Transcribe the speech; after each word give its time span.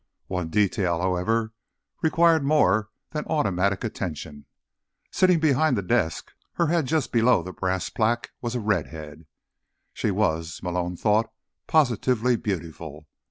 One 0.25 0.49
detail, 0.49 0.99
however, 0.99 1.53
required 2.01 2.41
more 2.43 2.89
than 3.11 3.23
automatic 3.25 3.83
attention. 3.83 4.47
Sitting 5.11 5.39
behind 5.39 5.77
the 5.77 5.83
desk, 5.83 6.31
her 6.53 6.65
head 6.69 6.87
just 6.87 7.11
below 7.11 7.43
the 7.43 7.53
brass 7.53 7.91
plaque, 7.91 8.31
was 8.41 8.55
a 8.55 8.59
redhead. 8.59 9.27
She 9.93 10.09
was, 10.09 10.59
Malone 10.63 10.97
thought, 10.97 11.31
positively 11.67 12.35
beautiful. 12.35 13.05